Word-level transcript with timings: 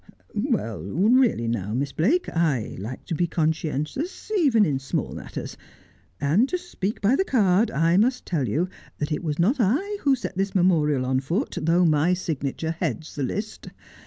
'Well, 0.33 0.81
really 0.81 1.47
now, 1.47 1.75
Miss 1.75 1.91
Blake, 1.91 2.27
I 2.29 2.75
like 2.79 3.05
to 3.05 3.13
be 3.13 3.27
conscientious 3.27 4.31
even 4.35 4.65
in 4.65 4.79
small 4.79 5.11
matters, 5.11 5.55
and, 6.19 6.49
to 6.49 6.57
speak 6.57 7.01
by 7.01 7.15
the 7.15 7.23
card, 7.23 7.69
I 7.69 7.97
must 7.97 8.25
tell 8.25 8.47
you 8.47 8.67
that 8.97 9.11
it 9.11 9.23
was 9.23 9.37
not 9.37 9.57
I 9.59 9.99
who 10.01 10.15
set 10.15 10.35
this 10.35 10.55
memorial 10.55 11.05
on 11.05 11.19
foot, 11.19 11.55
though 11.61 11.85
my 11.85 12.15
signature 12.15 12.71
heads 12.71 13.13
the 13.13 13.21
list. 13.21 13.67